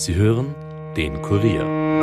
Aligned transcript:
Sie 0.00 0.14
hören 0.14 0.54
den 0.96 1.20
Kurier. 1.20 2.00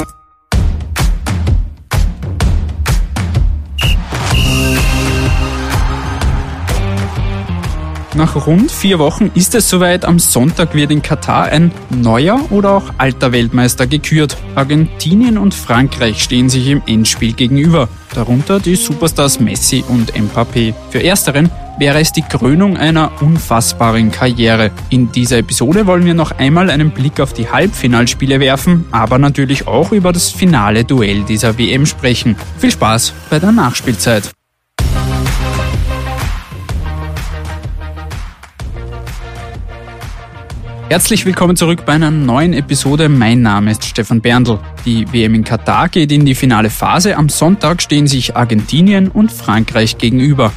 Nach 8.13 8.45
rund 8.45 8.69
vier 8.69 8.99
Wochen 8.99 9.31
ist 9.33 9.55
es 9.55 9.67
soweit. 9.67 10.05
Am 10.05 10.19
Sonntag 10.19 10.75
wird 10.75 10.91
in 10.91 11.01
Katar 11.01 11.45
ein 11.45 11.71
neuer 11.89 12.39
oder 12.51 12.73
auch 12.73 12.93
alter 12.99 13.31
Weltmeister 13.31 13.87
gekürt. 13.87 14.37
Argentinien 14.53 15.39
und 15.39 15.55
Frankreich 15.55 16.21
stehen 16.21 16.49
sich 16.49 16.67
im 16.67 16.83
Endspiel 16.85 17.33
gegenüber. 17.33 17.89
Darunter 18.17 18.59
die 18.59 18.75
Superstars 18.75 19.39
Messi 19.39 19.83
und 19.87 20.13
Mbappé. 20.13 20.73
Für 20.89 21.03
ersteren 21.03 21.51
wäre 21.77 21.99
es 21.99 22.11
die 22.11 22.23
Krönung 22.23 22.75
einer 22.75 23.11
unfassbaren 23.21 24.11
Karriere. 24.11 24.71
In 24.89 25.11
dieser 25.11 25.37
Episode 25.37 25.85
wollen 25.85 26.03
wir 26.03 26.15
noch 26.15 26.31
einmal 26.31 26.71
einen 26.71 26.89
Blick 26.89 27.19
auf 27.19 27.33
die 27.33 27.47
Halbfinalspiele 27.47 28.39
werfen, 28.39 28.85
aber 28.89 29.19
natürlich 29.19 29.67
auch 29.67 29.91
über 29.91 30.13
das 30.13 30.31
finale 30.31 30.83
Duell 30.83 31.25
dieser 31.25 31.59
WM 31.59 31.85
sprechen. 31.85 32.35
Viel 32.57 32.71
Spaß 32.71 33.13
bei 33.29 33.37
der 33.37 33.51
Nachspielzeit. 33.51 34.31
Herzlich 40.89 41.25
willkommen 41.25 41.57
zurück 41.57 41.85
bei 41.85 41.91
einer 41.91 42.11
neuen 42.11 42.53
Episode. 42.53 43.09
Mein 43.09 43.41
Name 43.41 43.71
ist 43.71 43.83
Stefan 43.83 44.21
Berndl. 44.21 44.57
Die 44.85 45.11
WM 45.11 45.35
in 45.35 45.43
Katar 45.43 45.89
geht 45.89 46.13
in 46.13 46.25
die 46.25 46.33
finale 46.33 46.69
Phase. 46.69 47.17
Am 47.17 47.27
Sonntag 47.27 47.81
stehen 47.81 48.07
sich 48.07 48.37
Argentinien 48.37 49.09
und 49.09 49.29
Frankreich 49.29 49.97
gegenüber. 49.97 50.53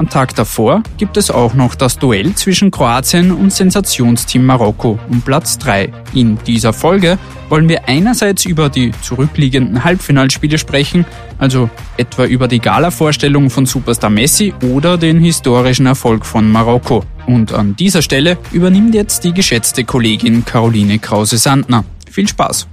Am 0.00 0.08
Tag 0.08 0.34
davor 0.34 0.82
gibt 0.96 1.18
es 1.18 1.30
auch 1.30 1.52
noch 1.52 1.74
das 1.74 1.98
Duell 1.98 2.34
zwischen 2.34 2.70
Kroatien 2.70 3.32
und 3.32 3.52
Sensationsteam 3.52 4.46
Marokko 4.46 4.98
um 5.10 5.20
Platz 5.20 5.58
3. 5.58 5.92
In 6.14 6.38
dieser 6.46 6.72
Folge 6.72 7.18
wollen 7.50 7.68
wir 7.68 7.86
einerseits 7.86 8.46
über 8.46 8.70
die 8.70 8.92
zurückliegenden 9.02 9.84
Halbfinalspiele 9.84 10.56
sprechen, 10.56 11.04
also 11.36 11.68
etwa 11.98 12.24
über 12.24 12.48
die 12.48 12.60
Gala-Vorstellung 12.60 13.50
von 13.50 13.66
Superstar 13.66 14.08
Messi 14.08 14.54
oder 14.72 14.96
den 14.96 15.20
historischen 15.20 15.84
Erfolg 15.84 16.24
von 16.24 16.50
Marokko. 16.50 17.04
Und 17.26 17.52
an 17.52 17.76
dieser 17.76 18.00
Stelle 18.00 18.38
übernimmt 18.52 18.94
jetzt 18.94 19.22
die 19.24 19.34
geschätzte 19.34 19.84
Kollegin 19.84 20.46
Caroline 20.46 20.98
Krause-Sandner. 20.98 21.84
Viel 22.10 22.26
Spaß! 22.26 22.68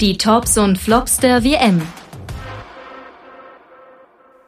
Die 0.00 0.18
Tops 0.18 0.58
und 0.58 0.76
Flops 0.76 1.18
der 1.18 1.44
WM. 1.44 1.82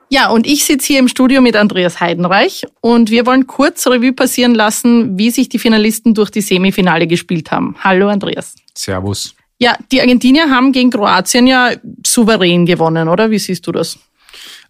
Ja, 0.09 0.31
und 0.31 0.47
ich 0.47 0.65
sitze 0.65 0.87
hier 0.87 0.99
im 1.01 1.09
Studio 1.09 1.41
mit 1.41 1.57
Andreas 1.57 2.01
Heidenreich 2.01 2.65
und 2.81 3.11
wir 3.11 3.27
wollen 3.27 3.49
kurz 3.49 3.87
Revue 3.89 4.13
passieren 4.13 4.55
lassen, 4.55 5.19
wie 5.19 5.31
sich 5.31 5.49
die 5.49 5.59
Finalisten 5.59 6.15
durch 6.15 6.31
die 6.31 6.43
Semifinale 6.43 7.09
gespielt 7.09 7.51
haben. 7.51 7.75
Hallo 7.81 8.09
Andreas. 8.09 8.55
Servus. 8.75 9.35
Ja, 9.59 9.77
die 9.91 10.01
Argentinier 10.01 10.51
haben 10.51 10.71
gegen 10.71 10.91
Kroatien 10.91 11.47
ja 11.47 11.73
souverän 12.07 12.67
gewonnen, 12.67 13.09
oder? 13.09 13.31
Wie 13.31 13.39
siehst 13.39 13.67
du 13.67 13.73
das? 13.73 13.99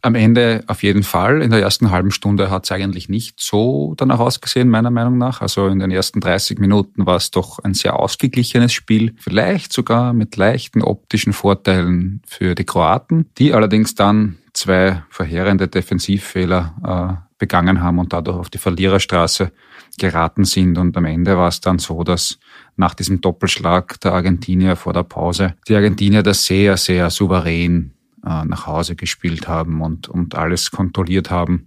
Am 0.01 0.15
Ende 0.15 0.63
auf 0.69 0.83
jeden 0.83 1.03
Fall. 1.03 1.43
In 1.43 1.51
der 1.51 1.61
ersten 1.61 1.91
halben 1.91 2.13
Stunde 2.13 2.51
hat 2.51 2.65
es 2.65 2.73
eigentlich 2.73 3.09
nicht 3.09 3.41
so 3.41 3.95
danach 3.97 4.21
ausgesehen, 4.21 4.69
meiner 4.69 4.91
Meinung 4.91 5.19
nach. 5.19 5.41
Also 5.41 5.67
in 5.67 5.81
den 5.81 5.91
ersten 5.91 6.21
30 6.21 6.59
Minuten 6.61 7.05
war 7.05 7.17
es 7.17 7.31
doch 7.31 7.59
ein 7.59 7.75
sehr 7.75 7.99
ausgeglichenes 7.99 8.73
Spiel. 8.73 9.15
Vielleicht 9.19 9.73
sogar 9.73 10.13
mit 10.13 10.37
leichten 10.37 10.83
optischen 10.83 11.33
Vorteilen 11.33 12.23
für 12.27 12.55
die 12.55 12.65
Kroaten, 12.65 13.27
die 13.39 13.53
allerdings 13.53 13.97
dann 13.97 14.39
zwei 14.57 15.03
verheerende 15.11 15.69
Defensivfehler 15.69 17.21
äh, 17.21 17.27
begangen 17.39 17.83
haben 17.83 17.99
und 17.99 18.13
dadurch 18.13 18.39
auf 18.39 18.51
die 18.51 18.59
Verliererstraße 18.59 19.53
geraten 19.99 20.45
sind. 20.45 20.79
Und 20.79 20.97
am 20.97 21.05
Ende 21.05 21.37
war 21.37 21.49
es 21.49 21.61
dann 21.61 21.79
so, 21.79 22.03
dass 22.03 22.39
nach 22.77 22.95
diesem 22.95 23.21
Doppelschlag 23.21 24.01
der 24.01 24.13
Argentinier 24.13 24.77
vor 24.77 24.93
der 24.93 25.03
Pause 25.03 25.55
die 25.69 25.75
Argentinier 25.75 26.23
das 26.23 26.47
sehr, 26.47 26.77
sehr 26.77 27.11
souverän 27.11 27.93
äh, 28.25 28.45
nach 28.45 28.67
Hause 28.67 28.97
gespielt 28.97 29.47
haben 29.49 29.83
und, 29.83 30.09
und 30.09 30.35
alles 30.35 30.71
kontrolliert 30.71 31.31
haben 31.31 31.67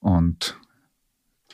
und 0.00 0.58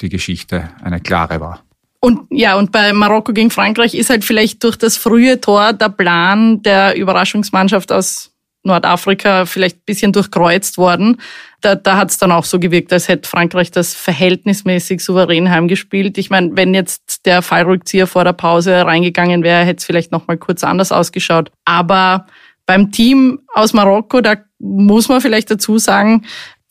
die 0.01 0.09
Geschichte 0.09 0.71
eine 0.83 1.01
klare 1.01 1.41
war. 1.41 1.63
Und 2.01 2.27
ja, 2.31 2.57
und 2.57 2.73
bei 2.73 2.93
Marokko 2.93 3.33
gegen 3.33 3.51
Frankreich 3.51 3.95
ist 3.95 4.11
halt 4.11 4.25
vielleicht 4.25 4.63
durch 4.63 4.77
das 4.77 4.97
frühe 4.97 5.41
Tor 5.41 5.73
der 5.73 5.89
Plan 5.89 6.63
der 6.63 6.97
Überraschungsmannschaft 6.97 7.91
aus 7.91 8.36
Nordafrika 8.67 9.47
vielleicht 9.47 9.79
ein 9.79 9.85
bisschen 9.87 10.13
durchkreuzt 10.13 10.77
worden. 10.79 11.21
Da, 11.61 11.75
da 11.75 11.97
hat 11.97 12.11
es 12.11 12.19
dann 12.19 12.33
auch 12.33 12.45
so 12.45 12.59
gewirkt, 12.59 12.93
als 12.93 13.09
hätte 13.09 13.29
Frankreich 13.29 13.71
das 13.71 13.95
verhältnismäßig 13.95 15.03
souverän 15.03 15.51
heimgespielt. 15.51 16.19
Ich 16.19 16.31
meine, 16.31 16.51
wenn 16.55 16.75
jetzt 16.75 17.25
der 17.27 17.43
Fallrückzieher 17.43 18.07
vor 18.07 18.25
der 18.25 18.35
Pause 18.35 18.85
reingegangen 18.85 19.43
wäre, 19.43 19.65
hätte 19.65 19.79
es 19.79 19.85
vielleicht 19.85 20.13
noch 20.13 20.27
mal 20.27 20.37
kurz 20.37 20.63
anders 20.65 20.93
ausgeschaut. 20.93 21.51
Aber 21.65 22.27
beim 22.67 22.91
Team 22.93 23.41
aus 23.55 23.73
Marokko, 23.73 24.21
da 24.21 24.35
muss 24.59 25.09
man 25.09 25.21
vielleicht 25.21 25.51
dazu 25.51 25.79
sagen, 25.79 26.25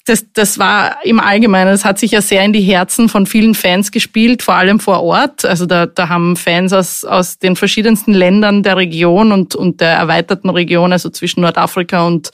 das, 0.05 0.31
das 0.33 0.59
war 0.59 1.03
im 1.03 1.19
Allgemeinen, 1.19 1.71
das 1.71 1.83
hat 1.83 1.97
sich 1.97 2.11
ja 2.11 2.21
sehr 2.21 2.45
in 2.45 2.53
die 2.53 2.61
Herzen 2.61 3.09
von 3.09 3.25
vielen 3.25 3.55
Fans 3.55 3.91
gespielt, 3.91 4.43
vor 4.43 4.53
allem 4.53 4.79
vor 4.79 5.01
Ort. 5.01 5.45
Also 5.45 5.65
da, 5.65 5.87
da 5.87 6.09
haben 6.09 6.35
Fans 6.35 6.73
aus, 6.73 7.03
aus 7.03 7.39
den 7.39 7.55
verschiedensten 7.55 8.13
Ländern 8.13 8.61
der 8.61 8.77
Region 8.77 9.31
und, 9.31 9.55
und 9.55 9.81
der 9.81 9.93
erweiterten 9.93 10.51
Region, 10.51 10.91
also 10.91 11.09
zwischen 11.09 11.41
Nordafrika 11.41 12.05
und, 12.05 12.29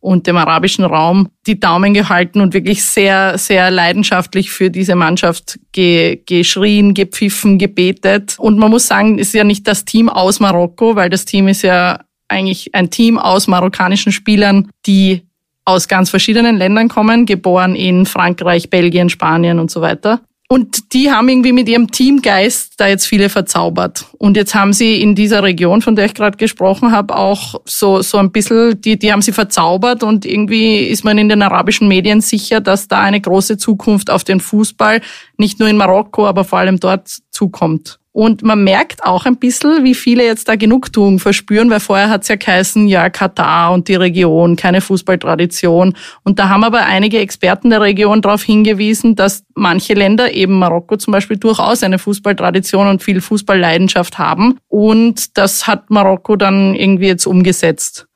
und 0.00 0.26
dem 0.26 0.38
arabischen 0.38 0.86
Raum, 0.86 1.28
die 1.46 1.60
Daumen 1.60 1.92
gehalten 1.92 2.40
und 2.40 2.54
wirklich 2.54 2.82
sehr, 2.82 3.36
sehr 3.36 3.70
leidenschaftlich 3.70 4.50
für 4.50 4.70
diese 4.70 4.94
Mannschaft 4.94 5.58
ge, 5.72 6.22
geschrien, 6.24 6.94
gepfiffen, 6.94 7.58
gebetet. 7.58 8.36
Und 8.38 8.56
man 8.56 8.70
muss 8.70 8.86
sagen, 8.86 9.18
ist 9.18 9.34
ja 9.34 9.44
nicht 9.44 9.68
das 9.68 9.84
Team 9.84 10.08
aus 10.08 10.40
Marokko, 10.40 10.96
weil 10.96 11.10
das 11.10 11.26
Team 11.26 11.48
ist 11.48 11.60
ja 11.62 12.00
eigentlich 12.28 12.74
ein 12.74 12.88
Team 12.88 13.18
aus 13.18 13.46
marokkanischen 13.46 14.12
Spielern, 14.12 14.70
die 14.86 15.26
aus 15.64 15.88
ganz 15.88 16.10
verschiedenen 16.10 16.56
Ländern 16.56 16.88
kommen, 16.88 17.26
geboren 17.26 17.74
in 17.74 18.06
Frankreich, 18.06 18.70
Belgien, 18.70 19.10
Spanien 19.10 19.58
und 19.58 19.70
so 19.70 19.80
weiter. 19.80 20.20
Und 20.52 20.92
die 20.94 21.12
haben 21.12 21.28
irgendwie 21.28 21.52
mit 21.52 21.68
ihrem 21.68 21.92
Teamgeist 21.92 22.72
da 22.78 22.88
jetzt 22.88 23.06
viele 23.06 23.28
verzaubert. 23.28 24.06
Und 24.18 24.36
jetzt 24.36 24.52
haben 24.52 24.72
sie 24.72 25.00
in 25.00 25.14
dieser 25.14 25.44
Region, 25.44 25.80
von 25.80 25.94
der 25.94 26.06
ich 26.06 26.14
gerade 26.14 26.36
gesprochen 26.38 26.90
habe, 26.90 27.14
auch 27.14 27.60
so, 27.66 28.02
so 28.02 28.18
ein 28.18 28.32
bisschen, 28.32 28.80
die, 28.80 28.98
die 28.98 29.12
haben 29.12 29.22
sie 29.22 29.30
verzaubert 29.30 30.02
und 30.02 30.26
irgendwie 30.26 30.78
ist 30.78 31.04
man 31.04 31.18
in 31.18 31.28
den 31.28 31.42
arabischen 31.42 31.86
Medien 31.86 32.20
sicher, 32.20 32.60
dass 32.60 32.88
da 32.88 33.00
eine 33.00 33.20
große 33.20 33.58
Zukunft 33.58 34.10
auf 34.10 34.24
den 34.24 34.40
Fußball, 34.40 35.02
nicht 35.36 35.60
nur 35.60 35.68
in 35.68 35.76
Marokko, 35.76 36.26
aber 36.26 36.42
vor 36.42 36.58
allem 36.58 36.80
dort 36.80 37.08
zukommt. 37.30 37.99
Und 38.12 38.42
man 38.42 38.64
merkt 38.64 39.04
auch 39.04 39.24
ein 39.24 39.36
bisschen, 39.36 39.84
wie 39.84 39.94
viele 39.94 40.24
jetzt 40.24 40.48
da 40.48 40.56
Genugtuung 40.56 41.20
verspüren, 41.20 41.70
weil 41.70 41.78
vorher 41.78 42.10
hat 42.10 42.22
es 42.22 42.28
ja 42.28 42.34
geheißen, 42.34 42.88
ja, 42.88 43.08
Katar 43.08 43.72
und 43.72 43.86
die 43.86 43.94
Region, 43.94 44.56
keine 44.56 44.80
Fußballtradition. 44.80 45.94
Und 46.24 46.38
da 46.40 46.48
haben 46.48 46.64
aber 46.64 46.86
einige 46.86 47.20
Experten 47.20 47.70
der 47.70 47.80
Region 47.80 48.20
darauf 48.20 48.42
hingewiesen, 48.42 49.14
dass 49.14 49.44
manche 49.54 49.94
Länder, 49.94 50.32
eben 50.32 50.58
Marokko 50.58 50.96
zum 50.96 51.12
Beispiel, 51.12 51.36
durchaus 51.36 51.84
eine 51.84 52.00
Fußballtradition 52.00 52.88
und 52.88 53.02
viel 53.02 53.20
Fußballleidenschaft 53.20 54.18
haben. 54.18 54.58
Und 54.66 55.38
das 55.38 55.68
hat 55.68 55.90
Marokko 55.90 56.34
dann 56.34 56.74
irgendwie 56.74 57.06
jetzt 57.06 57.26
umgesetzt. 57.26 58.09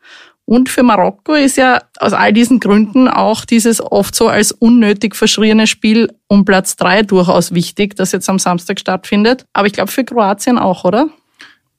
Und 0.47 0.69
für 0.69 0.83
Marokko 0.83 1.33
ist 1.33 1.57
ja 1.57 1.83
aus 1.99 2.13
all 2.13 2.33
diesen 2.33 2.61
Gründen 2.61 3.09
auch 3.09 3.45
dieses 3.45 3.81
oft 3.81 4.15
so 4.15 4.29
als 4.29 4.53
unnötig 4.53 5.17
verschriene 5.17 5.67
Spiel 5.67 6.13
um 6.29 6.45
Platz 6.45 6.77
drei 6.77 7.03
durchaus 7.03 7.55
wichtig, 7.55 7.97
das 7.97 8.13
jetzt 8.13 8.29
am 8.29 8.39
Samstag 8.39 8.79
stattfindet. 8.79 9.47
Aber 9.55 9.67
ich 9.67 9.73
glaube 9.73 9.91
für 9.91 10.05
Kroatien 10.05 10.59
auch, 10.59 10.85
oder? 10.85 11.09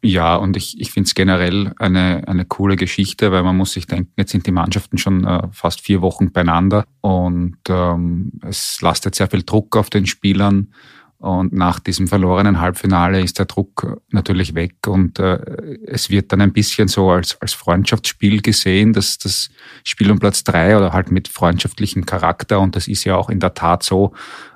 Ja, 0.02 0.36
und 0.36 0.56
ich, 0.56 0.80
ich 0.80 0.92
finde 0.92 1.08
es 1.08 1.16
generell 1.16 1.74
eine, 1.80 2.28
eine 2.28 2.46
coole 2.46 2.76
Geschichte, 2.76 3.32
weil 3.32 3.42
man 3.42 3.58
muss 3.58 3.72
sich 3.72 3.88
denken, 3.88 4.12
jetzt 4.18 4.32
sind 4.32 4.46
die 4.46 4.52
Mannschaften 4.52 5.00
schon 5.00 5.26
äh, 5.26 5.48
fast 5.52 5.82
vier 5.82 6.02
Wochen 6.02 6.32
beieinander 6.32 6.86
und 7.02 7.58
ähm, 7.70 8.34
es 8.48 8.80
lastet 8.82 9.16
sehr 9.16 9.28
viel 9.28 9.42
Druck 9.42 9.76
auf 9.76 9.90
den 9.90 10.06
Spielern. 10.06 10.72
Und 11.18 11.54
nach 11.54 11.80
diesem 11.80 12.08
verlorenen 12.08 12.60
Halbfinale 12.60 13.22
ist 13.22 13.40
der 13.40 13.46
Druck 13.46 14.02
natürlich 14.12 14.54
weg 14.54 14.76
und 14.86 15.18
äh, 15.18 15.40
es 15.88 16.10
wird 16.10 16.32
dann 16.32 16.42
ein 16.42 16.52
bisschen 16.52 16.88
so 16.88 17.10
als, 17.10 17.42
als 17.42 17.54
Freundschaftsspiel 17.54 18.42
gesehen, 18.42 18.94
dass 18.94 19.18
das 19.18 19.50
Spiel 19.84 20.12
um 20.12 20.20
Platz 20.20 20.44
drei 20.44 20.78
oder 20.78 20.92
halt 20.92 21.12
mit 21.12 21.28
freundschaftlichem 21.30 22.06
Charakter 22.06 22.60
und 22.60 22.76
das 22.76 22.88
ist 22.88 23.06
ja 23.06 23.16
auch 23.16 23.30
in 23.30 23.40
der 23.40 23.54
Tat 23.54 23.82
so, 23.82 24.14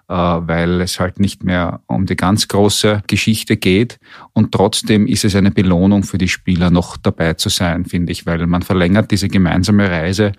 äh, 0.09 0.13
weil 0.13 0.81
es 0.81 0.99
halt 0.99 1.19
nicht 1.19 1.43
mehr 1.43 1.81
um 1.87 2.05
die 2.05 2.15
ganz 2.15 2.47
große 2.47 3.03
Geschichte 3.07 3.57
geht. 3.57 3.99
Und 4.33 4.51
trotzdem 4.51 5.07
ist 5.07 5.23
es 5.23 5.35
eine 5.35 5.51
Belohnung 5.51 6.03
für 6.03 6.17
die 6.17 6.27
Spieler 6.27 6.71
noch 6.71 6.97
dabei 6.97 7.35
zu 7.35 7.49
sein, 7.49 7.85
finde 7.85 8.11
ich, 8.11 8.25
weil 8.25 8.45
man 8.47 8.63
verlängert 8.63 9.11
diese 9.11 9.29
gemeinsame 9.29 9.89
Reise 9.89 10.33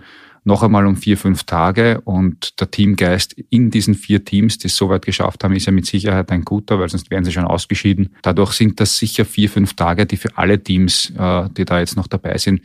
noch 0.44 0.62
einmal 0.62 0.86
um 0.86 0.96
vier, 0.96 1.16
fünf 1.16 1.44
Tage 1.44 2.00
und 2.02 2.60
der 2.60 2.70
Teamgeist 2.70 3.34
in 3.50 3.70
diesen 3.70 3.94
vier 3.94 4.24
Teams, 4.24 4.58
die 4.58 4.68
es 4.68 4.76
so 4.76 4.88
weit 4.88 5.04
geschafft 5.04 5.44
haben, 5.44 5.54
ist 5.54 5.66
ja 5.66 5.72
mit 5.72 5.86
Sicherheit 5.86 6.30
ein 6.30 6.44
guter, 6.44 6.78
weil 6.78 6.88
sonst 6.88 7.10
wären 7.10 7.24
sie 7.24 7.32
schon 7.32 7.44
ausgeschieden. 7.44 8.14
Dadurch 8.22 8.52
sind 8.52 8.80
das 8.80 8.96
sicher 8.96 9.24
vier, 9.24 9.50
fünf 9.50 9.74
Tage, 9.74 10.06
die 10.06 10.16
für 10.16 10.36
alle 10.38 10.62
Teams, 10.62 11.12
äh, 11.16 11.48
die 11.50 11.64
da 11.64 11.80
jetzt 11.80 11.96
noch 11.96 12.06
dabei 12.06 12.38
sind, 12.38 12.62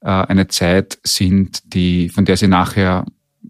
äh, 0.00 0.08
eine 0.08 0.48
Zeit 0.48 0.98
sind, 1.02 1.74
die, 1.74 2.08
von 2.08 2.24
der 2.24 2.36
sie 2.36 2.48
nachher 2.48 3.04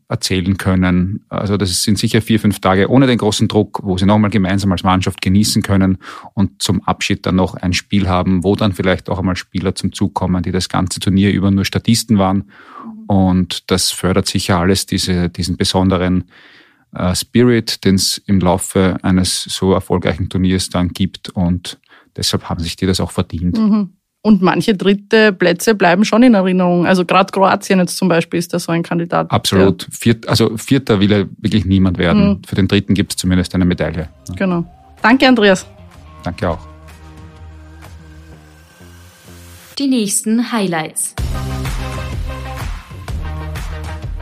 erzählen 0.08 0.56
können. 0.58 1.24
Also 1.28 1.56
das 1.56 1.82
sind 1.82 1.98
sicher 1.98 2.20
vier, 2.20 2.38
fünf 2.38 2.60
Tage 2.60 2.88
ohne 2.88 3.06
den 3.06 3.18
großen 3.18 3.48
Druck, 3.48 3.80
wo 3.82 3.96
sie 3.96 4.06
nochmal 4.06 4.30
gemeinsam 4.30 4.70
als 4.70 4.84
Mannschaft 4.84 5.22
genießen 5.22 5.62
können 5.62 5.98
und 6.34 6.62
zum 6.62 6.82
Abschied 6.84 7.24
dann 7.26 7.36
noch 7.36 7.54
ein 7.54 7.72
Spiel 7.72 8.08
haben, 8.08 8.44
wo 8.44 8.54
dann 8.54 8.72
vielleicht 8.72 9.08
auch 9.08 9.18
einmal 9.18 9.36
Spieler 9.36 9.74
zum 9.74 9.92
Zug 9.92 10.14
kommen, 10.14 10.42
die 10.42 10.52
das 10.52 10.68
ganze 10.68 11.00
Turnier 11.00 11.32
über 11.32 11.50
nur 11.50 11.64
Statisten 11.64 12.18
waren. 12.18 12.44
Und 13.06 13.70
das 13.70 13.90
fördert 13.90 14.26
sicher 14.26 14.58
alles 14.58 14.86
diese, 14.86 15.28
diesen 15.28 15.56
besonderen 15.56 16.24
äh, 16.94 17.14
Spirit, 17.14 17.84
den 17.84 17.96
es 17.96 18.18
im 18.26 18.40
Laufe 18.40 18.96
eines 19.02 19.42
so 19.44 19.72
erfolgreichen 19.72 20.28
Turniers 20.28 20.68
dann 20.70 20.88
gibt. 20.88 21.30
Und 21.30 21.78
deshalb 22.16 22.48
haben 22.48 22.60
sich 22.60 22.76
die 22.76 22.86
das 22.86 23.00
auch 23.00 23.10
verdient. 23.10 23.58
Mhm. 23.58 23.94
Und 24.24 24.40
manche 24.40 24.76
dritte 24.76 25.32
Plätze 25.32 25.74
bleiben 25.74 26.04
schon 26.04 26.22
in 26.22 26.34
Erinnerung. 26.34 26.86
Also 26.86 27.04
gerade 27.04 27.32
Kroatien 27.32 27.80
jetzt 27.80 27.96
zum 27.96 28.08
Beispiel 28.08 28.38
ist 28.38 28.54
da 28.54 28.60
so 28.60 28.70
ein 28.70 28.84
Kandidat. 28.84 29.28
Absolut. 29.32 29.88
Viert, 29.90 30.28
also 30.28 30.56
Vierter 30.56 31.00
will 31.00 31.10
ja 31.10 31.24
wirklich 31.38 31.64
niemand 31.64 31.98
werden. 31.98 32.28
Mhm. 32.28 32.42
Für 32.46 32.54
den 32.54 32.68
Dritten 32.68 32.94
gibt 32.94 33.12
es 33.12 33.16
zumindest 33.16 33.52
eine 33.56 33.64
Medaille. 33.64 34.08
Genau. 34.36 34.64
Danke, 35.02 35.26
Andreas. 35.26 35.66
Danke 36.22 36.50
auch. 36.50 36.68
Die 39.76 39.88
nächsten 39.88 40.52
Highlights. 40.52 41.16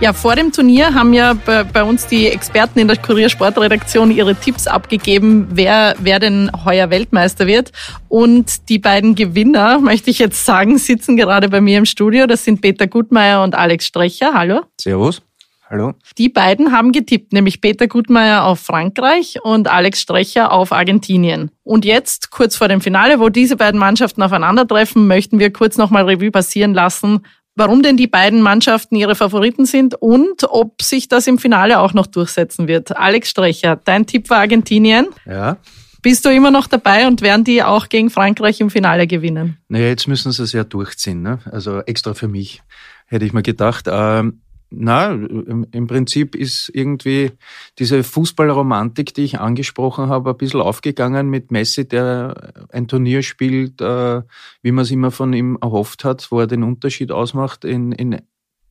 Ja, 0.01 0.15
vor 0.15 0.35
dem 0.35 0.51
Turnier 0.51 0.95
haben 0.95 1.13
ja 1.13 1.35
bei, 1.35 1.63
bei 1.63 1.85
uns 1.85 2.07
die 2.07 2.27
Experten 2.29 2.79
in 2.79 2.89
der 2.89 2.97
Kuriersportredaktion 2.97 4.11
ihre 4.11 4.35
Tipps 4.35 4.67
abgegeben, 4.67 5.47
wer, 5.51 5.95
wer 5.99 6.19
denn 6.19 6.51
heuer 6.65 6.89
Weltmeister 6.89 7.47
wird. 7.47 7.71
Und 8.09 8.71
die 8.71 8.79
beiden 8.79 9.15
Gewinner, 9.15 9.79
möchte 9.79 10.09
ich 10.09 10.19
jetzt 10.19 10.47
sagen, 10.47 10.79
sitzen 10.79 11.19
gerade 11.19 11.51
bei 11.51 11.61
mir 11.61 11.77
im 11.77 11.85
Studio. 11.85 12.27
Das 12.27 12.45
sind 12.45 12.63
Peter 12.63 12.87
Gutmeier 12.87 13.43
und 13.43 13.55
Alex 13.55 13.85
Strecher. 13.85 14.33
Hallo. 14.33 14.63
Servus. 14.81 15.21
Hallo. 15.69 15.93
Die 16.17 16.31
beiden 16.31 16.73
haben 16.73 16.93
getippt, 16.93 17.35
nämlich 17.35 17.61
Peter 17.61 17.87
Gutmeier 17.87 18.45
auf 18.45 18.59
Frankreich 18.59 19.39
und 19.43 19.71
Alex 19.71 20.01
Strecher 20.01 20.51
auf 20.51 20.73
Argentinien. 20.73 21.51
Und 21.63 21.85
jetzt, 21.85 22.31
kurz 22.31 22.57
vor 22.57 22.67
dem 22.67 22.81
Finale, 22.81 23.21
wo 23.21 23.29
diese 23.29 23.57
beiden 23.57 23.79
Mannschaften 23.79 24.23
aufeinandertreffen, 24.23 25.07
möchten 25.07 25.39
wir 25.39 25.53
kurz 25.53 25.77
nochmal 25.77 26.07
Revue 26.07 26.33
passieren 26.33 26.75
lassen, 26.75 27.21
warum 27.61 27.83
denn 27.83 27.99
die 27.99 28.07
beiden 28.07 28.41
Mannschaften 28.41 28.97
ihre 28.97 29.15
Favoriten 29.15 29.67
sind 29.67 29.95
und 29.95 30.45
ob 30.49 30.81
sich 30.81 31.09
das 31.09 31.27
im 31.27 31.37
Finale 31.37 31.79
auch 31.81 31.93
noch 31.93 32.07
durchsetzen 32.07 32.69
wird. 32.69 32.97
Alex 32.97 33.29
Strecher, 33.29 33.77
dein 33.77 34.07
Tipp 34.07 34.31
war 34.31 34.39
Argentinien. 34.39 35.09
Ja. 35.27 35.59
Bist 36.01 36.25
du 36.25 36.31
immer 36.31 36.51
noch 36.51 36.67
dabei 36.67 37.07
und 37.07 37.21
werden 37.21 37.45
die 37.45 37.63
auch 37.63 37.91
gegen 37.91 38.09
Frankreich 38.09 38.63
im 38.63 38.71
Finale 38.71 39.07
gewinnen? 39.07 39.59
Naja, 39.69 39.89
jetzt 39.89 40.09
müssen 40.09 40.33
sie 40.33 40.43
es 40.43 40.53
ja 40.53 40.65
durchziehen. 40.65 41.21
Ne? 41.21 41.41
Also 41.53 41.81
extra 41.81 42.15
für 42.15 42.29
mich, 42.29 42.63
hätte 43.05 43.27
ich 43.27 43.35
mir 43.35 43.43
gedacht. 43.43 43.85
Ähm 43.89 44.41
na, 44.71 45.11
im 45.11 45.87
Prinzip 45.89 46.37
ist 46.37 46.71
irgendwie 46.73 47.33
diese 47.79 48.05
Fußballromantik, 48.05 49.13
die 49.15 49.25
ich 49.25 49.41
angesprochen 49.41 50.09
habe, 50.09 50.31
ein 50.31 50.37
bisschen 50.37 50.61
aufgegangen 50.61 51.29
mit 51.29 51.51
Messi, 51.51 51.89
der 51.89 52.67
ein 52.71 52.87
Turnier 52.87 53.23
spielt, 53.23 53.81
äh, 53.81 54.23
wie 54.63 54.73
man 54.73 54.83
es 54.83 54.91
immer 54.93 55.11
von 55.11 55.33
ihm 55.33 55.59
erhofft 55.61 56.05
hat, 56.05 56.31
wo 56.31 56.41
er 56.41 56.47
den 56.47 56.63
Unterschied 56.63 57.11
ausmacht 57.11 57.65
in, 57.65 57.91
in, 57.93 58.23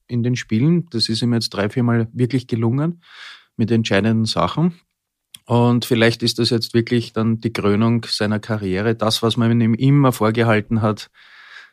in 0.08 0.24
den 0.24 0.38
Spielen. 0.38 0.88
Das 0.92 1.10
ist 1.10 1.22
ihm 1.22 1.34
jetzt 1.34 1.50
drei, 1.50 1.70
viermal 1.70 2.08
wirklich 2.14 2.48
gelungen 2.48 3.02
mit 3.58 3.70
entscheidenden 3.70 4.26
Sachen. 4.26 4.80
Und 5.46 5.84
vielleicht 5.84 6.24
ist 6.24 6.40
das 6.40 6.50
jetzt 6.50 6.74
wirklich 6.74 7.12
dann 7.12 7.42
die 7.42 7.52
Krönung 7.52 8.06
seiner 8.08 8.40
Karriere, 8.40 8.96
das, 8.96 9.22
was 9.22 9.36
man 9.36 9.60
ihm 9.60 9.74
immer 9.74 10.14
vorgehalten 10.14 10.82
hat, 10.82 11.10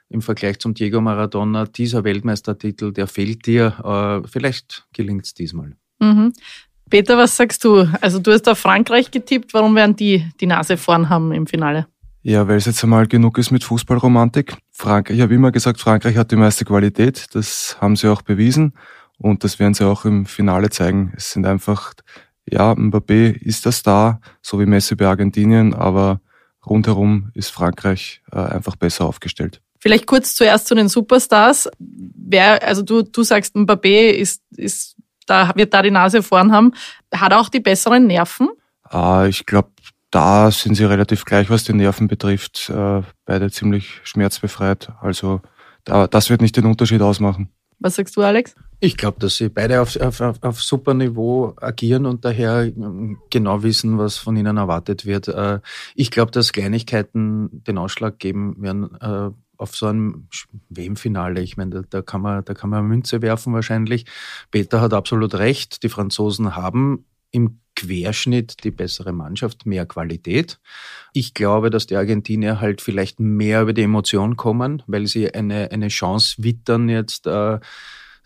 im 0.08 0.22
Vergleich 0.22 0.58
zum 0.58 0.74
Diego 0.74 1.00
Maradona, 1.00 1.64
dieser 1.64 2.04
Weltmeistertitel, 2.04 2.92
der 2.92 3.06
fehlt 3.06 3.46
dir. 3.46 4.22
Äh, 4.24 4.28
vielleicht 4.28 4.86
gelingt 4.92 5.26
es 5.26 5.34
diesmal. 5.34 5.72
Mhm. 5.98 6.32
Peter, 6.88 7.18
was 7.18 7.36
sagst 7.36 7.64
du? 7.64 7.88
Also 8.00 8.20
du 8.20 8.32
hast 8.32 8.48
auf 8.48 8.58
Frankreich 8.58 9.10
getippt. 9.10 9.54
Warum 9.54 9.74
werden 9.74 9.96
die 9.96 10.24
die 10.40 10.46
Nase 10.46 10.76
vorn 10.76 11.08
haben 11.08 11.32
im 11.32 11.46
Finale? 11.46 11.86
Ja, 12.22 12.46
weil 12.48 12.56
es 12.56 12.66
jetzt 12.66 12.82
einmal 12.82 13.06
genug 13.06 13.38
ist 13.38 13.50
mit 13.50 13.64
Fußballromantik. 13.64 14.56
Ich 15.08 15.20
habe 15.20 15.34
immer 15.34 15.52
gesagt, 15.52 15.80
Frankreich 15.80 16.16
hat 16.16 16.30
die 16.30 16.36
meiste 16.36 16.64
Qualität. 16.64 17.26
Das 17.32 17.76
haben 17.80 17.96
sie 17.96 18.10
auch 18.10 18.22
bewiesen 18.22 18.72
und 19.18 19.44
das 19.44 19.58
werden 19.58 19.74
sie 19.74 19.86
auch 19.86 20.04
im 20.04 20.26
Finale 20.26 20.70
zeigen. 20.70 21.12
Es 21.16 21.32
sind 21.32 21.46
einfach, 21.46 21.94
ja, 22.48 22.72
Mbappé 22.72 23.32
ist 23.32 23.64
der 23.64 23.72
Star, 23.72 24.20
so 24.42 24.60
wie 24.60 24.66
Messi 24.66 24.94
bei 24.94 25.06
Argentinien, 25.06 25.74
aber 25.74 26.20
rundherum 26.64 27.30
ist 27.34 27.50
Frankreich 27.50 28.22
äh, 28.32 28.38
einfach 28.38 28.76
besser 28.76 29.04
aufgestellt. 29.04 29.60
Vielleicht 29.86 30.06
kurz 30.06 30.34
zuerst 30.34 30.66
zu 30.66 30.74
den 30.74 30.88
Superstars. 30.88 31.68
Wer, 31.78 32.60
also 32.66 32.82
du, 32.82 33.02
du 33.02 33.22
sagst, 33.22 33.54
Mbappé 33.54 34.10
ist, 34.10 34.42
ist, 34.56 34.96
da 35.26 35.52
wird 35.54 35.72
da 35.72 35.80
die 35.80 35.92
Nase 35.92 36.24
vorn 36.24 36.50
haben. 36.50 36.72
Hat 37.14 37.30
er 37.30 37.38
auch 37.38 37.48
die 37.48 37.60
besseren 37.60 38.08
Nerven? 38.08 38.48
Ah, 38.82 39.26
ich 39.28 39.46
glaube, 39.46 39.68
da 40.10 40.50
sind 40.50 40.74
sie 40.74 40.84
relativ 40.84 41.24
gleich, 41.24 41.50
was 41.50 41.62
die 41.62 41.72
Nerven 41.72 42.08
betrifft. 42.08 42.68
Äh, 42.68 43.02
beide 43.26 43.48
ziemlich 43.52 44.00
schmerzbefreit. 44.02 44.90
Also 45.00 45.40
da, 45.84 46.08
das 46.08 46.30
wird 46.30 46.40
nicht 46.40 46.56
den 46.56 46.66
Unterschied 46.66 47.00
ausmachen. 47.00 47.50
Was 47.78 47.94
sagst 47.94 48.16
du, 48.16 48.22
Alex? 48.22 48.56
Ich 48.80 48.96
glaube, 48.96 49.20
dass 49.20 49.36
sie 49.36 49.50
beide 49.50 49.80
auf, 49.80 49.96
auf, 50.00 50.20
auf 50.20 50.62
super 50.62 50.94
Niveau 50.94 51.54
agieren 51.60 52.06
und 52.06 52.24
daher 52.24 52.64
ähm, 52.64 53.18
genau 53.30 53.62
wissen, 53.62 53.98
was 53.98 54.16
von 54.16 54.36
ihnen 54.36 54.56
erwartet 54.56 55.06
wird. 55.06 55.28
Äh, 55.28 55.60
ich 55.94 56.10
glaube, 56.10 56.32
dass 56.32 56.52
Kleinigkeiten 56.52 57.62
den 57.64 57.78
Ausschlag 57.78 58.18
geben 58.18 58.56
werden 58.60 58.94
äh, 59.00 59.30
auf 59.58 59.76
so 59.76 59.86
einem 59.86 60.28
WM-Finale, 60.68 61.40
ich 61.40 61.56
meine, 61.56 61.70
da, 61.70 61.82
da, 61.88 62.02
kann 62.02 62.20
man, 62.20 62.44
da 62.44 62.54
kann 62.54 62.70
man 62.70 62.86
Münze 62.86 63.22
werfen 63.22 63.52
wahrscheinlich. 63.52 64.06
Peter 64.50 64.80
hat 64.80 64.94
absolut 64.94 65.34
recht. 65.34 65.82
Die 65.82 65.88
Franzosen 65.88 66.56
haben 66.56 67.04
im 67.30 67.60
Querschnitt 67.76 68.64
die 68.64 68.70
bessere 68.70 69.12
Mannschaft, 69.12 69.66
mehr 69.66 69.86
Qualität. 69.86 70.58
Ich 71.12 71.34
glaube, 71.34 71.70
dass 71.70 71.86
die 71.86 71.96
Argentinier 71.96 72.60
halt 72.60 72.80
vielleicht 72.80 73.20
mehr 73.20 73.62
über 73.62 73.74
die 73.74 73.82
Emotion 73.82 74.36
kommen, 74.36 74.82
weil 74.86 75.06
sie 75.06 75.32
eine, 75.32 75.70
eine 75.70 75.88
Chance 75.88 76.42
wittern 76.42 76.88
jetzt. 76.88 77.26
Äh, 77.26 77.60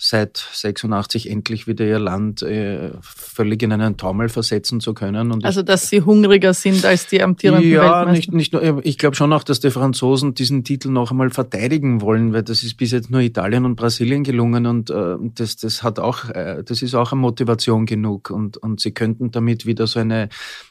seit 0.02 0.38
86 0.38 1.28
endlich 1.28 1.66
wieder 1.66 1.84
ihr 1.84 1.98
Land 1.98 2.40
äh, 2.40 2.92
völlig 3.02 3.62
in 3.62 3.70
einen 3.70 3.98
Taumel 3.98 4.30
versetzen 4.30 4.80
zu 4.80 4.94
können. 4.94 5.30
Und 5.30 5.44
also, 5.44 5.62
dass 5.62 5.90
sie 5.90 6.00
hungriger 6.00 6.54
sind 6.54 6.86
als 6.86 7.06
die 7.06 7.22
amtierenden 7.22 7.70
ja, 7.70 7.82
Weltmeister? 7.82 8.12
nicht, 8.12 8.32
nicht 8.32 8.52
nur. 8.54 8.80
Ich 8.86 8.96
glaube 8.96 9.14
schon 9.14 9.30
auch, 9.34 9.44
dass 9.44 9.60
die 9.60 9.70
Franzosen 9.70 10.32
diesen 10.32 10.64
Titel 10.64 10.88
noch 10.88 11.10
einmal 11.10 11.28
verteidigen 11.28 12.00
wollen, 12.00 12.32
weil 12.32 12.42
das 12.42 12.62
ist 12.62 12.78
bis 12.78 12.92
jetzt 12.92 13.10
nur 13.10 13.20
Italien 13.20 13.66
und 13.66 13.76
Brasilien 13.76 14.24
gelungen 14.24 14.64
und 14.64 14.88
äh, 14.88 15.16
das, 15.34 15.56
das 15.56 15.82
hat 15.82 15.98
auch, 15.98 16.30
äh, 16.30 16.64
das 16.64 16.80
ist 16.80 16.94
auch 16.94 17.12
eine 17.12 17.20
Motivation 17.20 17.84
genug 17.84 18.30
und, 18.30 18.56
und 18.56 18.80
sie 18.80 18.92
könnten 18.92 19.30
damit 19.32 19.66
wieder 19.66 19.86
so 19.86 20.00
eine, 20.00 20.30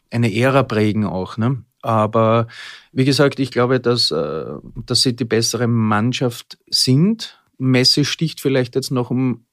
eine 0.09 0.33
Ära 0.35 0.63
prägen 0.63 1.05
auch, 1.05 1.37
ne? 1.37 1.63
Aber 1.81 2.47
wie 2.91 3.05
gesagt, 3.05 3.39
ich 3.39 3.51
glaube, 3.51 3.79
dass, 3.79 4.09
äh, 4.09 4.45
dass 4.87 5.01
sie 5.01 5.15
die 5.15 5.25
bessere 5.25 5.68
Mannschaft 5.68 6.57
sind 6.68 7.38
Messi 7.59 8.06
sticht 8.06 8.39
vielleicht 8.39 8.75
jetzt 8.75 8.89
noch 8.89 9.11
um 9.11 9.45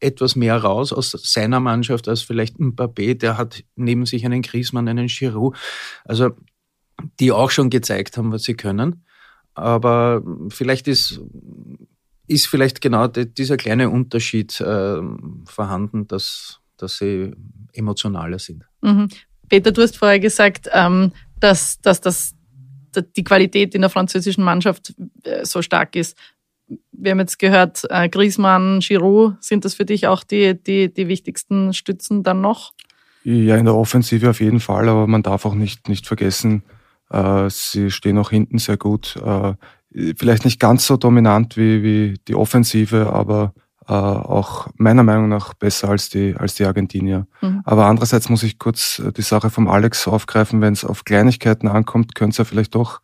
etwas 0.00 0.36
mehr 0.36 0.58
raus 0.58 0.92
aus 0.92 1.12
seiner 1.12 1.60
Mannschaft 1.60 2.08
als 2.08 2.22
vielleicht 2.22 2.56
Mbappé. 2.56 3.14
Der 3.14 3.38
hat 3.38 3.64
neben 3.76 4.04
sich 4.04 4.26
einen 4.26 4.42
Griezmann, 4.42 4.88
einen 4.88 5.06
Giroud. 5.06 5.56
Also, 6.04 6.30
die 7.20 7.30
auch 7.30 7.50
schon 7.50 7.70
gezeigt 7.70 8.16
haben, 8.16 8.32
was 8.32 8.42
sie 8.42 8.54
können. 8.54 9.04
Aber 9.54 10.22
vielleicht 10.48 10.88
ist, 10.88 11.20
ist 12.26 12.46
vielleicht 12.46 12.80
genau 12.80 13.06
dieser 13.06 13.56
kleine 13.56 13.90
Unterschied 13.90 14.60
äh, 14.60 15.00
vorhanden, 15.44 16.08
dass, 16.08 16.60
dass 16.76 16.98
sie 16.98 17.32
emotionaler 17.72 18.38
sind. 18.38 18.64
Mhm. 18.82 19.08
Peter, 19.48 19.70
du 19.70 19.82
hast 19.82 19.96
vorher 19.96 20.18
gesagt, 20.18 20.68
ähm, 20.72 21.12
dass, 21.38 21.80
dass 21.80 22.00
das 22.00 22.34
die 23.14 23.24
Qualität 23.24 23.74
in 23.74 23.82
der 23.82 23.90
französischen 23.90 24.42
Mannschaft 24.42 24.94
äh, 25.22 25.44
so 25.44 25.62
stark 25.62 25.94
ist 25.96 26.16
wir 26.92 27.10
haben 27.10 27.20
jetzt 27.20 27.38
gehört, 27.38 27.82
äh, 27.90 28.08
Griezmann, 28.08 28.80
Giroud, 28.80 29.36
sind 29.40 29.64
das 29.64 29.74
für 29.74 29.84
dich 29.84 30.06
auch 30.06 30.24
die, 30.24 30.60
die, 30.60 30.92
die 30.92 31.08
wichtigsten 31.08 31.72
Stützen 31.72 32.22
dann 32.22 32.40
noch? 32.40 32.72
Ja, 33.24 33.56
in 33.56 33.64
der 33.64 33.74
Offensive 33.74 34.30
auf 34.30 34.40
jeden 34.40 34.60
Fall, 34.60 34.88
aber 34.88 35.06
man 35.06 35.22
darf 35.22 35.46
auch 35.46 35.54
nicht, 35.54 35.88
nicht 35.88 36.06
vergessen, 36.06 36.62
äh, 37.10 37.48
sie 37.50 37.90
stehen 37.90 38.18
auch 38.18 38.30
hinten 38.30 38.58
sehr 38.58 38.76
gut. 38.76 39.16
Äh, 39.24 39.54
vielleicht 40.16 40.44
nicht 40.44 40.60
ganz 40.60 40.86
so 40.86 40.96
dominant 40.96 41.56
wie, 41.56 41.82
wie 41.82 42.14
die 42.28 42.34
Offensive, 42.34 43.12
aber 43.12 43.52
äh, 43.88 43.92
auch 43.92 44.68
meiner 44.76 45.02
Meinung 45.02 45.28
nach 45.28 45.54
besser 45.54 45.88
als 45.88 46.08
die, 46.08 46.34
als 46.36 46.54
die 46.54 46.64
Argentinier. 46.64 47.26
Mhm. 47.40 47.62
Aber 47.64 47.86
andererseits 47.86 48.28
muss 48.28 48.42
ich 48.42 48.58
kurz 48.58 48.98
äh, 48.98 49.12
die 49.12 49.22
Sache 49.22 49.50
vom 49.50 49.68
Alex 49.68 50.08
aufgreifen, 50.08 50.60
wenn 50.60 50.72
es 50.72 50.84
auf 50.84 51.04
Kleinigkeiten 51.04 51.68
ankommt, 51.68 52.14
könnte 52.14 52.34
es 52.34 52.38
ja 52.38 52.44
vielleicht 52.44 52.74
doch 52.74 53.00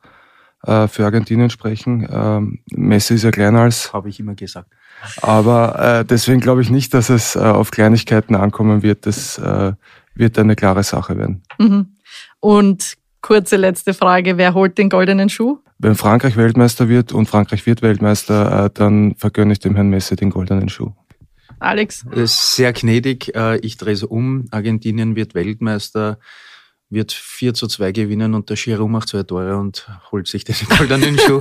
äh, 0.67 0.89
für 0.89 1.05
Argentinien 1.05 1.51
sprechen. 1.51 2.09
Ähm, 2.11 2.61
Messi 2.71 3.15
ist 3.15 3.25
ja 3.25 3.31
kleiner 3.31 3.61
als. 3.61 3.93
Habe 3.93 4.09
ich 4.09 4.21
immer 4.21 4.35
gesagt. 4.35 4.73
Aber 5.21 6.01
äh, 6.01 6.05
deswegen 6.05 6.41
glaube 6.41 6.63
ich 6.63 6.71
nicht, 6.71 6.95
dass 6.95 7.11
es 7.11 7.35
äh, 7.37 7.41
auf 7.41 7.71
Kleinigkeiten 7.71 8.35
ankommen 8.35 8.83
wird. 8.83 9.07
Das 9.07 9.39
äh, 9.39 9.73
wird 10.15 10.39
eine 10.39 10.55
klare 10.57 10.83
Sache 10.83 11.19
werden. 11.19 11.43
Mhm. 11.59 11.97
Und 12.41 12.95
kurze 13.21 13.57
letzte 13.57 13.95
Frage: 13.95 14.37
Wer 14.37 14.55
holt 14.55 14.79
den 14.79 14.89
goldenen 14.89 15.29
Schuh? 15.29 15.59
Wenn 15.79 15.97
Frankreich 15.97 16.37
Weltmeister 16.37 16.89
wird 16.89 17.13
und 17.13 17.27
Frankreich 17.27 17.67
wird 17.67 17.83
Weltmeister, 17.83 18.67
äh, 18.67 18.71
dann 18.73 19.17
vergönne 19.17 19.53
ich 19.53 19.59
dem 19.59 19.75
Herrn 19.75 19.89
Messi 19.89 20.15
den 20.15 20.31
goldenen 20.31 20.69
Schuh. 20.69 20.93
Alex? 21.59 22.05
Sehr 22.25 22.73
gnädig. 22.73 23.35
Äh, 23.35 23.59
ich 23.59 23.77
drehe 23.77 23.95
es 23.95 24.03
um. 24.03 24.47
Argentinien 24.51 25.17
wird 25.17 25.35
Weltmeister, 25.35 26.19
wird 26.93 27.13
4 27.13 27.55
zu 27.55 27.67
2 27.67 27.93
gewinnen 27.93 28.35
und 28.35 28.51
der 28.51 28.57
Giroud 28.57 28.91
macht 28.91 29.09
zwei 29.09 29.23
Tore 29.23 29.57
und 29.57 29.89
holt 30.11 30.29
sich 30.29 30.45
den 30.45 30.55
goldenen 30.79 31.19
Schuh. 31.19 31.39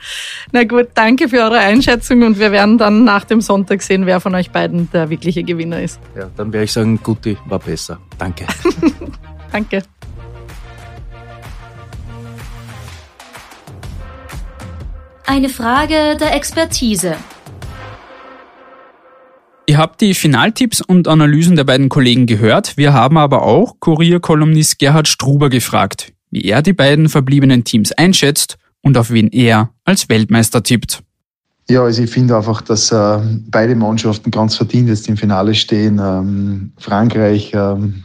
Na 0.52 0.64
gut, 0.64 0.88
danke 0.94 1.28
für 1.28 1.40
eure 1.40 1.58
Einschätzung 1.58 2.22
und 2.22 2.38
wir 2.38 2.50
werden 2.50 2.78
dann 2.78 3.04
nach 3.04 3.24
dem 3.24 3.40
Sonntag 3.40 3.82
sehen, 3.82 4.06
wer 4.06 4.20
von 4.20 4.34
euch 4.34 4.50
beiden 4.50 4.90
der 4.90 5.10
wirkliche 5.10 5.42
Gewinner 5.42 5.82
ist. 5.82 6.00
Ja, 6.16 6.30
dann 6.36 6.52
werde 6.52 6.64
ich 6.64 6.72
sagen, 6.72 6.98
Guti 7.02 7.36
war 7.46 7.58
besser. 7.58 8.00
Danke. 8.18 8.46
danke. 9.52 9.82
Eine 15.26 15.48
Frage 15.48 16.16
der 16.18 16.34
Expertise. 16.34 17.16
Ihr 19.74 19.78
habt 19.78 20.00
die 20.02 20.14
Finaltipps 20.14 20.80
und 20.82 21.08
Analysen 21.08 21.56
der 21.56 21.64
beiden 21.64 21.88
Kollegen 21.88 22.26
gehört. 22.26 22.76
Wir 22.76 22.92
haben 22.92 23.18
aber 23.18 23.42
auch 23.42 23.80
Kurierkolumnist 23.80 24.78
Gerhard 24.78 25.08
Struber 25.08 25.50
gefragt, 25.50 26.12
wie 26.30 26.44
er 26.44 26.62
die 26.62 26.72
beiden 26.72 27.08
verbliebenen 27.08 27.64
Teams 27.64 27.90
einschätzt 27.90 28.56
und 28.82 28.96
auf 28.96 29.10
wen 29.10 29.26
er 29.32 29.70
als 29.84 30.08
Weltmeister 30.08 30.62
tippt. 30.62 31.02
Ja, 31.68 31.82
also 31.82 32.04
ich 32.04 32.10
finde 32.10 32.36
einfach, 32.36 32.62
dass 32.62 32.92
äh, 32.92 33.18
beide 33.50 33.74
Mannschaften 33.74 34.30
ganz 34.30 34.54
verdient 34.54 34.86
jetzt 34.86 35.08
im 35.08 35.16
Finale 35.16 35.56
stehen. 35.56 35.98
Ähm, 36.00 36.70
Frankreich 36.78 37.50
ähm, 37.52 38.04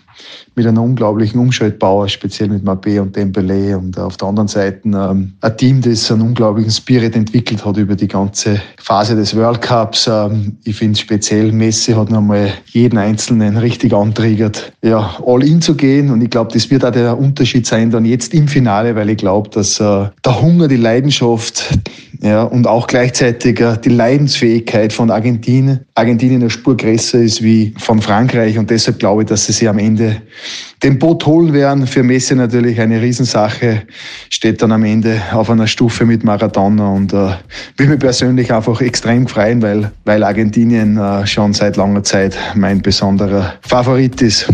mit 0.56 0.68
einer 0.68 0.82
unglaublichen 0.82 1.40
Umschaltbauer, 1.40 2.10
speziell 2.10 2.50
mit 2.50 2.64
Mbappé 2.64 3.00
und 3.00 3.16
Dembélé. 3.16 3.76
Und 3.76 3.98
auf 3.98 4.18
der 4.18 4.28
anderen 4.28 4.48
Seite 4.48 4.82
ähm, 4.86 5.34
ein 5.42 5.58
Team, 5.58 5.82
das 5.82 6.12
einen 6.12 6.22
unglaublichen 6.22 6.72
Spirit 6.72 7.16
entwickelt 7.16 7.66
hat 7.66 7.78
über 7.78 7.96
die 7.96 8.08
ganze 8.08 8.62
Phase 8.78 9.16
des 9.16 9.36
World 9.36 9.62
Cups. 9.62 10.08
Ähm, 10.08 10.58
ich 10.66 10.76
finde 10.76 11.00
speziell 11.00 11.52
Messi 11.52 11.94
hat 11.94 12.10
nochmal 12.10 12.52
jeden 12.68 12.98
Einzelnen 12.98 13.58
richtig 13.58 13.94
antriggert, 13.94 14.74
ja, 14.82 15.16
all 15.26 15.44
in 15.44 15.62
zu 15.62 15.76
gehen. 15.76 16.12
Und 16.12 16.22
ich 16.22 16.30
glaube, 16.30 16.52
das 16.54 16.70
wird 16.70 16.84
auch 16.84 16.92
der 16.92 17.18
Unterschied 17.18 17.66
sein 17.66 17.92
dann 17.92 18.06
jetzt 18.06 18.34
im 18.34 18.48
Finale, 18.48 18.96
weil 18.96 19.10
ich 19.10 19.18
glaube, 19.18 19.50
dass 19.50 19.80
äh, 19.80 20.08
der 20.26 20.42
Hunger, 20.42 20.68
die 20.68 20.78
Leidenschaft 20.78 21.80
ja, 22.22 22.44
und 22.44 22.68
auch 22.68 22.88
gleichzeitig 22.88 23.62
äh, 23.62 23.78
die 23.78 23.90
Leidensfähigkeit 23.90 24.92
von 24.92 25.10
Argentinien, 25.10 25.86
Argentinien 25.96 26.42
eine 26.42 26.50
Spur 26.50 26.76
größer 26.76 27.20
ist 27.20 27.42
wie 27.42 27.74
von 27.78 28.02
Frankreich. 28.02 28.58
Und 28.58 28.70
deshalb 28.70 29.00
glaube 29.00 29.22
ich, 29.22 29.30
dass 29.30 29.46
sie 29.46 29.54
sich 29.54 29.70
am 29.70 29.80
Ende 29.80 30.09
den 30.84 31.00
Boot 31.00 31.26
holen 31.26 31.54
werden. 31.54 31.88
Für 31.88 32.04
Messi 32.04 32.36
natürlich 32.36 32.80
eine 32.80 33.02
Riesensache, 33.02 33.84
steht 34.30 34.62
dann 34.62 34.72
am 34.72 34.84
Ende 34.84 35.22
auf 35.32 35.50
einer 35.50 35.68
Stufe 35.68 36.06
mit 36.06 36.24
Maradona 36.24 36.90
und 36.90 37.14
äh, 37.14 37.32
will 37.78 37.88
mich 37.88 38.00
persönlich 38.00 38.54
einfach 38.54 38.80
extrem 38.82 39.28
freuen, 39.28 39.62
weil, 39.62 39.92
weil 40.06 40.24
Argentinien 40.24 40.98
äh, 40.98 41.26
schon 41.28 41.54
seit 41.54 41.78
langer 41.78 42.04
Zeit 42.04 42.38
mein 42.56 42.82
besonderer 42.82 43.56
Favorit 43.62 44.22
ist. 44.22 44.48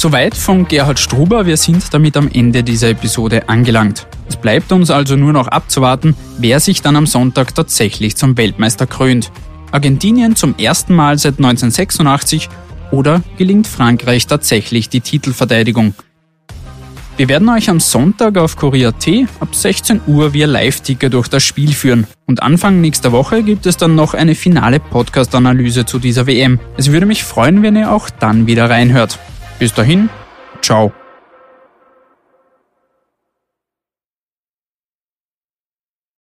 Soweit 0.00 0.34
von 0.34 0.66
Gerhard 0.66 0.98
Struber. 0.98 1.44
Wir 1.44 1.58
sind 1.58 1.92
damit 1.92 2.16
am 2.16 2.30
Ende 2.32 2.62
dieser 2.62 2.88
Episode 2.88 3.50
angelangt. 3.50 4.06
Es 4.30 4.36
bleibt 4.36 4.72
uns 4.72 4.90
also 4.90 5.14
nur 5.14 5.34
noch 5.34 5.46
abzuwarten, 5.46 6.16
wer 6.38 6.58
sich 6.58 6.80
dann 6.80 6.96
am 6.96 7.04
Sonntag 7.04 7.54
tatsächlich 7.54 8.16
zum 8.16 8.34
Weltmeister 8.38 8.86
krönt. 8.86 9.30
Argentinien 9.72 10.36
zum 10.36 10.56
ersten 10.56 10.94
Mal 10.94 11.18
seit 11.18 11.38
1986 11.38 12.48
oder 12.90 13.22
gelingt 13.38 13.66
Frankreich 13.66 14.26
tatsächlich 14.26 14.88
die 14.88 15.00
Titelverteidigung? 15.00 15.94
Wir 17.16 17.28
werden 17.28 17.50
euch 17.50 17.68
am 17.68 17.80
Sonntag 17.80 18.38
auf 18.38 18.56
Korea.at 18.56 19.06
ab 19.40 19.54
16 19.54 20.00
Uhr 20.06 20.32
via 20.32 20.46
Live-Ticker 20.46 21.10
durch 21.10 21.28
das 21.28 21.44
Spiel 21.44 21.72
führen. 21.72 22.06
Und 22.26 22.42
Anfang 22.42 22.80
nächster 22.80 23.12
Woche 23.12 23.42
gibt 23.42 23.66
es 23.66 23.76
dann 23.76 23.94
noch 23.94 24.14
eine 24.14 24.34
finale 24.34 24.80
Podcast-Analyse 24.80 25.84
zu 25.84 25.98
dieser 25.98 26.26
WM. 26.26 26.58
Es 26.78 26.90
würde 26.90 27.04
mich 27.04 27.22
freuen, 27.22 27.62
wenn 27.62 27.76
ihr 27.76 27.92
auch 27.92 28.08
dann 28.08 28.46
wieder 28.46 28.70
reinhört. 28.70 29.18
Bis 29.58 29.74
dahin, 29.74 30.08
ciao. 30.62 30.94